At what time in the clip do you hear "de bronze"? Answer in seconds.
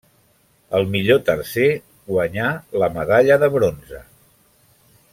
3.45-4.05